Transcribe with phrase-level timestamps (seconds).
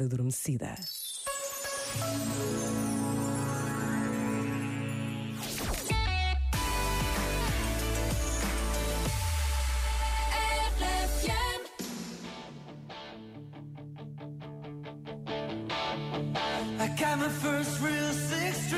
[0.00, 0.76] adormecida.
[16.80, 18.72] I got my first real six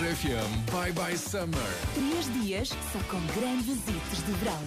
[0.00, 1.56] RFM Bye Bye Summer.
[1.94, 4.60] Três dias só com grandes hits de verão.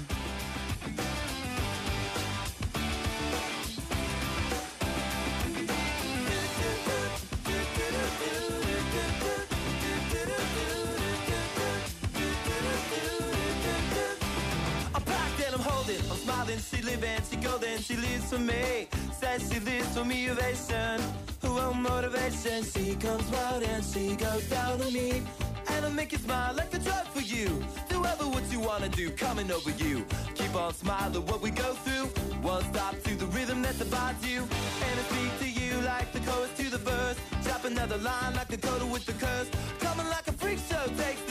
[16.10, 18.88] I'm smiling, she lives and she goes and she lives for me.
[19.20, 21.29] Says she lives for me, ovation.
[21.54, 22.64] well motivation.
[22.64, 25.22] She comes out and she goes down on me.
[25.72, 27.48] And I make you smile like a drug for you.
[27.90, 30.06] Do ever what you wanna do, coming over you.
[30.36, 32.08] Keep on smiling what we go through.
[32.42, 34.40] One stop to the rhythm that divides you.
[34.42, 37.18] And I speak to you like the chorus to the verse.
[37.44, 39.50] Drop another line like the total with the curse.
[39.80, 41.29] Coming like a freak show takes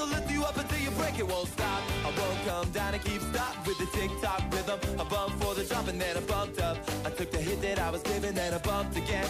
[0.00, 1.82] to lift you up until you break it won't stop.
[2.04, 4.78] I won't come down and keep stop with the tick-tock rhythm.
[4.98, 6.78] I bumped for the drop and then I bumped up.
[7.04, 9.28] I took the hit that I was giving and I bumped again.